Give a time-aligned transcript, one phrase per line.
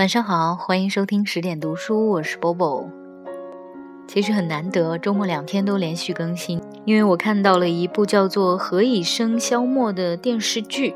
[0.00, 2.88] 晚上好，欢迎收听十点读书，我是 Bobo。
[4.08, 10.94] 其实很难得，周末两天都连续更新，因为我看到了一部叫做《何以笙箫默》的电视剧，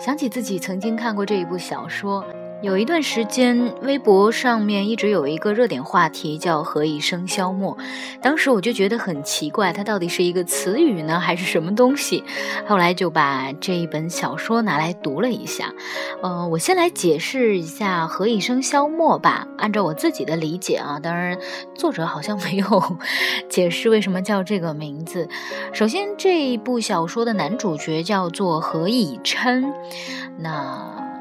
[0.00, 2.24] 想起自己曾经看过这一部小说。
[2.64, 7.76] 有一段时间，微博上面一直有一个热点话题叫“何以笙箫默”，
[8.22, 12.24] 当时我就觉得很奇怪，它到底是一个词语呢，还是什么东西？
[12.66, 15.74] 后来就把这一本小说拿来读了一下。
[16.22, 21.38] 呃，我先来解释一下“何以笙箫默”吧，按照我自己的理解啊，当然
[21.74, 22.82] 作者好像没有
[23.50, 25.28] 解释为什么叫这个名字。
[25.74, 29.70] 首先，这一部小说的男主角叫做何以琛，
[30.38, 31.13] 那。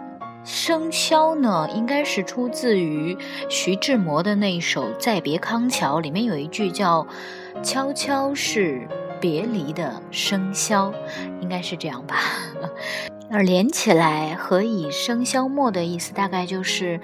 [0.46, 3.18] 生肖呢，应该是出自于
[3.50, 7.08] 徐志摩的那一首《再别康桥》，里面有一句叫
[7.64, 8.86] “悄悄是
[9.22, 10.92] 别离的笙箫”，
[11.40, 12.18] 应该是这样吧。
[13.32, 17.00] 而连起来“何以笙箫默”的意思，大概就是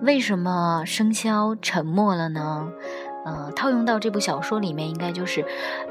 [0.00, 2.68] 为什么笙箫沉默了呢？
[3.24, 5.44] 呃，套用到这部小说里面，应该就是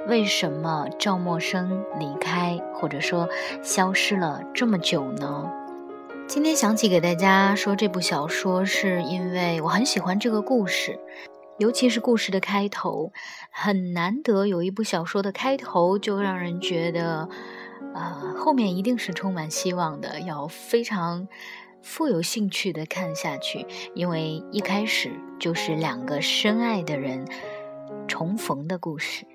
[0.07, 1.67] 为什么赵默笙
[1.99, 3.27] 离开，或者说
[3.61, 5.51] 消失了这么久呢？
[6.27, 10.99] 今天想起给大家说这部小说，是因为我很喜欢这个故事，
[11.59, 13.11] 尤其是故事的开头，
[13.51, 17.29] 很难得有一部小说的开头就让人觉得，
[17.93, 21.27] 呃，后面一定是充满希望的，要非常
[21.83, 27.23] 富有兴趣的看下去，因为一开始就是两个深爱的人
[28.07, 29.27] 重逢的故事。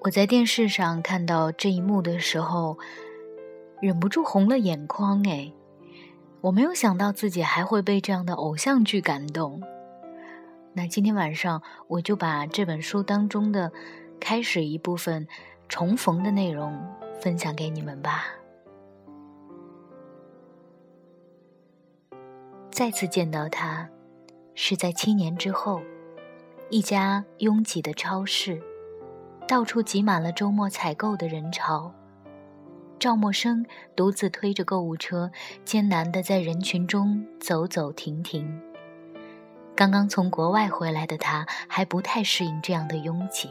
[0.00, 2.78] 我在电视上看到这一幕的时候。
[3.80, 5.52] 忍不住红了眼眶哎！
[6.40, 9.62] 我没有想到自己还会被这样的偶像剧感动。
[10.72, 13.72] 那今天晚上我就把这本书当中的
[14.20, 15.26] 开始一部分
[15.68, 16.78] 重逢的内容
[17.20, 18.26] 分享给你们吧。
[22.70, 23.88] 再次见到他，
[24.54, 25.80] 是在七年之后，
[26.70, 28.62] 一家拥挤的超市，
[29.48, 31.92] 到处挤满了周末采购的人潮。
[32.98, 33.64] 赵默笙
[33.94, 35.30] 独自推着购物车，
[35.64, 38.60] 艰难地在人群中走走停停。
[39.76, 43.50] 刚刚从国外回来的他，还不太适应这样的拥挤。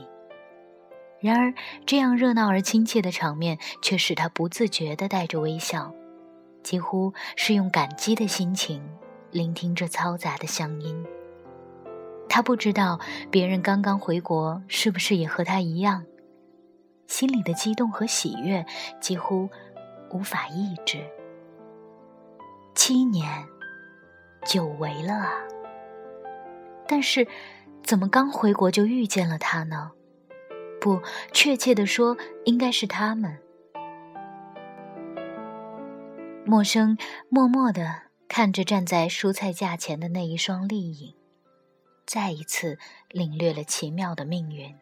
[1.20, 1.54] 然而，
[1.86, 5.94] 这样热闹而亲切的场面，却使他不自觉地带着微笑，
[6.62, 8.84] 几乎是用感激的心情
[9.32, 11.04] 聆听着嘈杂的乡音。
[12.28, 13.00] 他不知道
[13.32, 16.06] 别人刚刚回国是不是也和他一样。
[17.08, 18.66] 心里的激动和喜悦
[19.00, 19.50] 几乎
[20.12, 21.04] 无法抑制。
[22.76, 23.46] 七年，
[24.46, 25.32] 久违了啊！
[26.88, 27.28] 但是，
[27.84, 29.92] 怎么刚回国就遇见了他呢？
[30.80, 31.02] 不，
[31.34, 33.40] 确切的说，应该是他们。
[36.46, 36.98] 陌生
[37.28, 41.16] 默默的看着站在蔬菜架前的那一双丽影，
[42.06, 42.78] 再一次
[43.10, 44.74] 领略了奇妙的命运。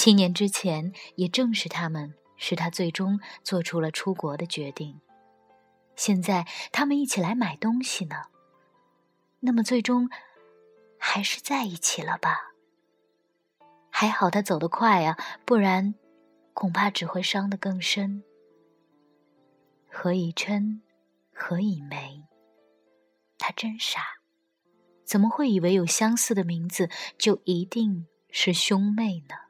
[0.00, 5.00] 七年之前，也正是他们，使他最终做出了出国的决定。
[5.96, 8.26] 现在他们一起来买东西呢，
[9.40, 10.08] 那么最终
[11.00, 12.52] 还是在一起了吧？
[13.90, 15.96] 还好他走得快啊，不然
[16.54, 18.22] 恐怕只会伤得更深。
[19.88, 20.80] 何以琛，
[21.34, 22.22] 何以梅，
[23.36, 24.20] 他真傻，
[25.04, 26.88] 怎么会以为有相似的名字
[27.18, 29.47] 就一定是兄妹呢？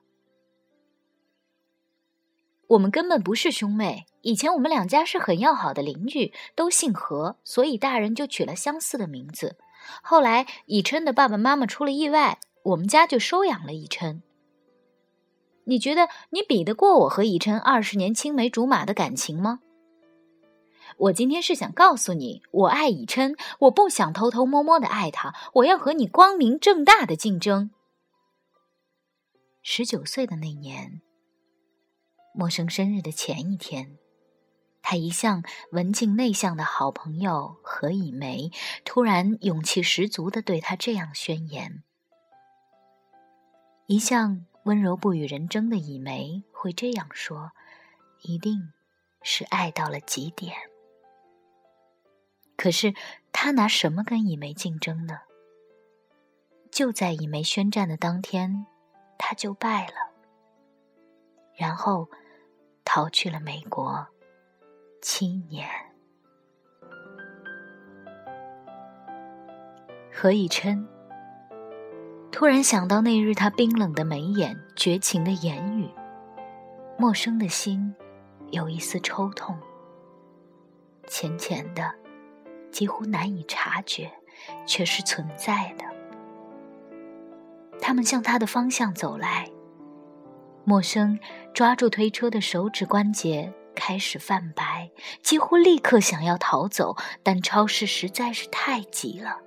[2.69, 4.07] 我们根本不是兄妹。
[4.23, 9.57] 以前我们两家是很要好的邻居，都姓何，所以大人就取了相似的名字。
[10.03, 14.23] 后来以琛的爸爸妈妈出了意外，我们家就收养了以琛。
[15.65, 19.61] 你觉得你比得过我和以琛二十年青梅竹马的感情吗？
[20.97, 27.71] 我今天是想告诉你，我爱以琛，我不想偷偷摸摸的爱他，我要和你光明正大的竞争。
[29.63, 31.01] 十九岁的那年。
[32.39, 33.99] 陌生生日的前一天，
[34.81, 35.43] 他一向
[35.73, 38.53] 文静内向的好朋友何以梅
[38.85, 41.83] 突然勇气十足的对他这样宣言
[43.87, 47.51] ：“一向温柔不与人争的以梅会这样说，
[48.23, 48.73] 一定
[49.21, 50.55] 是爱到了极点。
[52.57, 52.95] 可是
[53.33, 55.23] 他拿什么跟以梅竞争呢？
[56.71, 58.65] 就在以梅宣战的当天，
[59.19, 60.13] 他就败了，
[61.57, 62.09] 然后。”
[62.91, 64.07] 逃去了美国
[65.03, 65.69] 七年。
[70.11, 70.89] 何以琛
[72.33, 75.87] 突然想到那日他冰冷的眉眼、绝情的言语，
[76.97, 77.95] 陌生的心
[78.53, 79.55] 有一丝抽痛，
[81.07, 81.95] 浅浅的
[82.71, 84.11] 几乎难以察觉，
[84.65, 85.85] 却是存在的。
[87.83, 89.47] 他们向他的方向走来，
[90.69, 91.19] 陌生
[91.55, 94.91] 抓住推车的手指关节开始泛白，
[95.23, 99.39] 几乎立刻想要逃走，但超市实在是太挤了，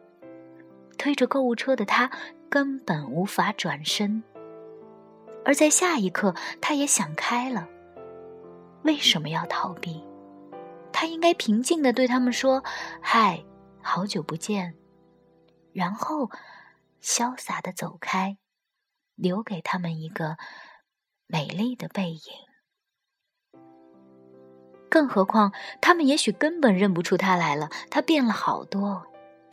[0.97, 2.09] 推着购物车的他
[2.49, 4.23] 根本无法转身。
[5.45, 7.67] 而在下一刻，他也想开了。
[8.81, 10.03] 为什么要逃避？
[10.91, 12.63] 他应该平静的对他们说
[12.99, 13.45] ：“嗨，
[13.79, 14.73] 好久不见。”
[15.71, 16.31] 然后
[16.99, 18.39] 潇洒的走开，
[19.13, 20.37] 留给他们一个
[21.31, 22.19] 美丽的背影。
[24.89, 27.69] 更何况，他们也许根本认不出他来了。
[27.89, 29.07] 他变了好多。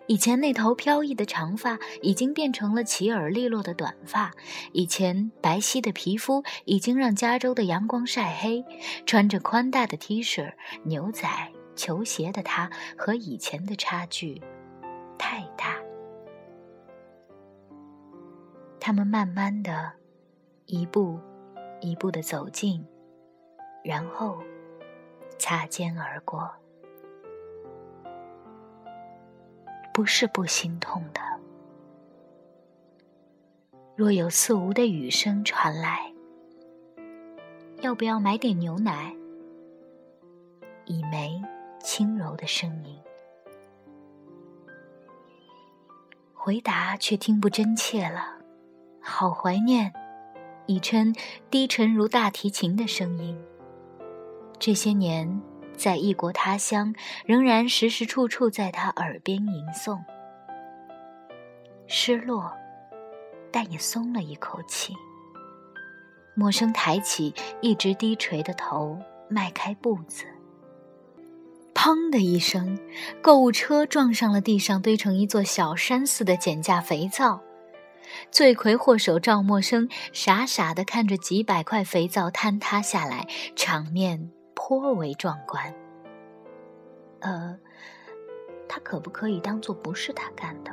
[0.08, 4.32] 以前那头飘逸的长发已经变成了齐耳利落的短发，
[4.72, 8.64] 以前白皙的皮肤已经让加州的阳光晒黑。
[9.06, 10.52] 穿着宽大的 T 恤、
[10.82, 11.28] 牛仔、
[11.76, 14.42] 球鞋的他和以前的差距
[15.18, 15.76] 太大。
[18.80, 19.92] 他们慢慢的，
[20.64, 21.20] 一步
[21.80, 22.84] 一步的走近，
[23.82, 24.38] 然后
[25.38, 26.50] 擦肩而过。
[29.92, 31.20] 不是不心痛的。
[33.96, 36.12] 若有似无的雨声传来，
[37.80, 39.12] 要不要买点牛奶？
[40.84, 41.42] 以梅
[41.80, 42.96] 轻柔的声音，
[46.32, 48.38] 回答却听不真切了。
[49.00, 49.92] 好怀念，
[50.68, 51.12] 以琛
[51.50, 53.36] 低沉如大提琴的声音。
[54.60, 55.42] 这些年。
[55.78, 56.92] 在异国他乡，
[57.24, 60.00] 仍然时时处处在他耳边吟诵。
[61.86, 62.52] 失落，
[63.52, 64.92] 但也松了一口气。
[66.34, 68.98] 默笙抬起一直低垂的头，
[69.30, 70.24] 迈开步子。
[71.76, 72.76] 砰的一声，
[73.22, 77.40] 购物车撞上了地上堆成一座小山似的减价肥皂。
[78.30, 84.30] 罪魁祸首赵默笙傻傻地看着几百块肥皂坍塌下来，场面。
[84.60, 85.72] 颇为壮观。
[87.20, 87.56] 呃，
[88.68, 90.70] 他可不可以当做不是他干的？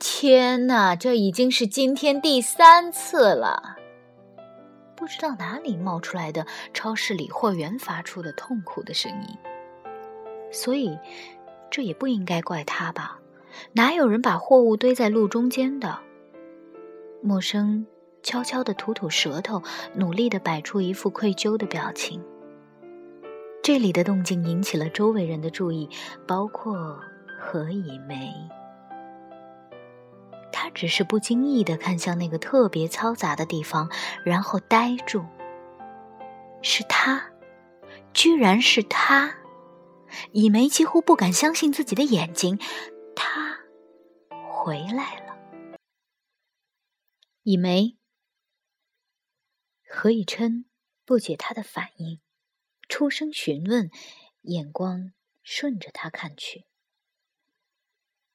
[0.00, 3.76] 天哪，这已经是今天第三次了。
[4.96, 6.44] 不知道哪里冒出来的
[6.74, 9.36] 超市理货员发出的痛苦的声音。
[10.50, 10.98] 所以，
[11.70, 13.20] 这也不应该怪他吧？
[13.72, 15.98] 哪有人把货物堆在路中间的？
[17.22, 17.86] 陌生。
[18.22, 19.62] 悄悄地吐吐舌头，
[19.94, 22.20] 努力地摆出一副愧疚的表情。
[23.62, 25.88] 这里的动静引起了周围人的注意，
[26.26, 26.98] 包括
[27.38, 28.32] 何以梅。
[30.50, 33.88] 他只是不经意地看向那个特别嘈杂的地方，
[34.24, 35.24] 然后呆住。
[36.62, 37.22] 是他，
[38.12, 39.36] 居然是他！
[40.32, 42.58] 以梅几乎不敢相信自己的眼睛，
[44.66, 45.78] 回来了。
[47.44, 47.96] 以梅。
[49.88, 50.64] 何以琛
[51.04, 52.20] 不解他的反应，
[52.88, 53.88] 出声询问，
[54.40, 55.12] 眼光
[55.44, 56.66] 顺着他看去。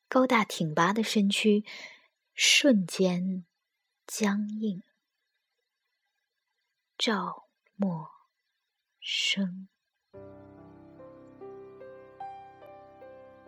[0.07, 1.66] 高大挺拔的身躯
[2.34, 3.45] 瞬间
[4.07, 4.81] 僵硬。
[6.98, 8.10] 赵默
[9.01, 9.67] 笙，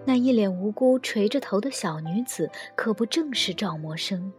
[0.06, 4.32] 那一脸无辜、垂着头的小女子，可不正是赵默笙？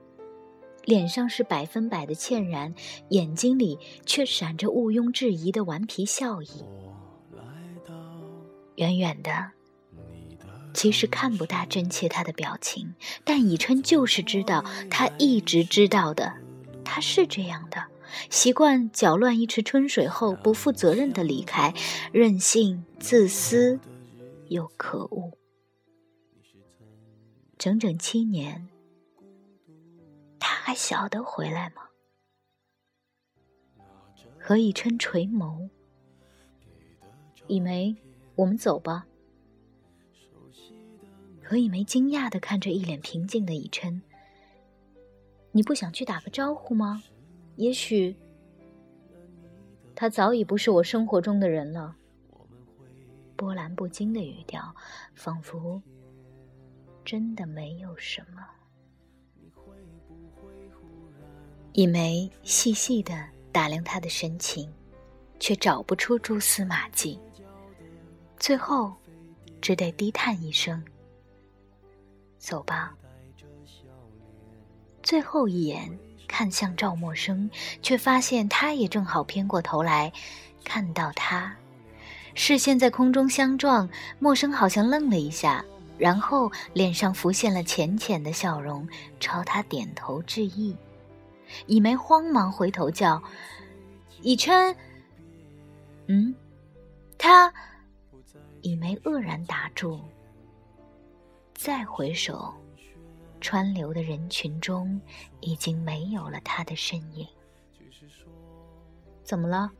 [0.85, 2.75] 脸上是百分百的歉然，
[3.09, 6.62] 眼睛里却闪着毋庸置疑的顽皮笑意。
[8.76, 9.52] 远远的，
[10.75, 12.94] 其实看不大真切他的表情，
[13.25, 16.35] 但以琛就是知道，他一直知道的，
[16.85, 17.85] 他是这样的，
[18.28, 21.73] 习惯搅乱一池春水后不负责任的离开，
[22.12, 23.80] 任性、自私
[24.49, 25.33] 又可恶。
[27.64, 28.68] 整整七年。
[30.38, 31.88] 他还晓得回来吗？
[34.38, 35.71] 何以琛垂眸，
[37.47, 37.97] 以梅，
[38.35, 39.06] 我们走吧。
[41.42, 44.02] 何以梅惊讶的看着一脸平静的以琛，
[45.50, 47.02] 你不想去打个招呼吗？
[47.56, 48.14] 也许
[49.94, 51.97] 他早已不是我生活中的人了。
[53.37, 54.76] 波澜不惊的语调，
[55.14, 55.80] 仿佛
[57.04, 58.42] 真的没有什么。
[61.73, 64.73] 一梅细细的打量他的神情，
[65.40, 67.18] 却找不出蛛丝马迹，
[68.38, 68.94] 最后
[69.61, 70.82] 只得低叹一声
[72.38, 72.94] ：“走吧。”
[75.02, 77.50] 最后一眼看向赵默笙，
[77.82, 80.12] 却发现他也正好偏过头来，
[80.64, 81.54] 看到他
[82.34, 85.64] 视线在空中相撞，陌生好像愣了一下，
[85.99, 88.89] 然后脸上浮现了浅浅的笑容，
[89.21, 90.77] 朝他点头致意。
[91.67, 93.23] 以梅慌忙回头叫
[94.23, 94.75] ：“以琛。”
[96.09, 96.35] 嗯，
[97.19, 97.53] 他。
[98.63, 100.01] 以梅愕然打住，
[101.55, 102.51] 再回首，
[103.39, 104.99] 川流的人群中
[105.41, 107.29] 已经没有了他的身影。
[109.23, 109.71] 怎么了？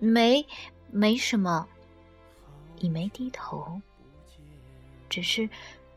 [0.00, 0.44] 没，
[0.90, 1.68] 没什么。
[2.78, 3.80] 以梅低头，
[5.12, 5.46] 只是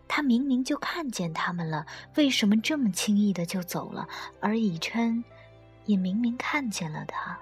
[0.10, 1.86] 他明明就看见他们了，
[2.17, 4.05] 为什么这么轻易的就走了？
[4.41, 5.24] 而以琛
[5.86, 7.39] 也明明看见了他。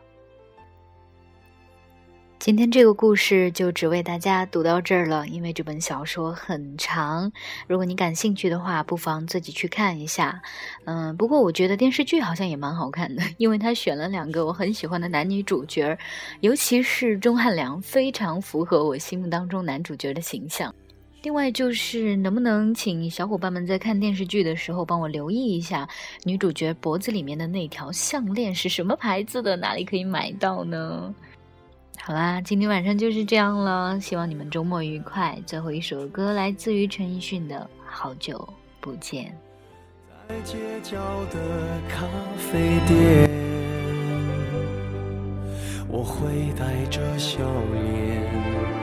[2.37, 7.31] 今天这个故事就只为大家读到这儿了，因为这本小说很长。
[7.67, 10.41] 如果你感兴趣的话，不妨自己去看一下。
[10.83, 15.97] 嗯，不过我觉得电视剧好像也蛮好看的，因为他选了两个我很喜欢的男女主角，
[16.41, 20.75] 尤其是钟汉良，非常符合我心目当中男主角的形象。
[21.23, 25.87] 另外就是，能不能请小伙伴们在看电视剧的时候帮我留意一下
[26.25, 31.15] 女主角脖子里面的那条项链是什么牌子的，哪里可以买到呢？
[31.97, 35.39] 好啦，今天晚上就是这样了，希望你们周末愉快。
[35.45, 38.45] 最后一首歌来自于陈奕迅的《好久
[38.81, 39.33] 不见》。
[40.27, 40.97] 在街角
[41.31, 41.39] 的
[41.87, 42.05] 咖
[42.37, 43.29] 啡店，
[45.87, 47.39] 我会带着笑
[47.71, 48.82] 脸，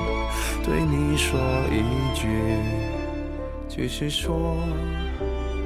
[0.63, 1.39] 对你说
[1.69, 1.81] 一
[2.15, 2.27] 句，
[3.67, 4.55] 只是说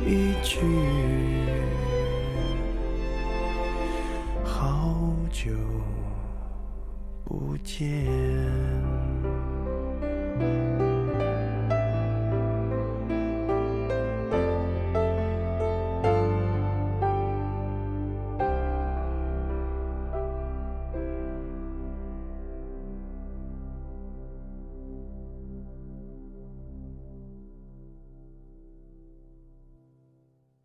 [0.05, 0.59] 一句。
[4.43, 5.51] 好久
[7.23, 8.05] 不见。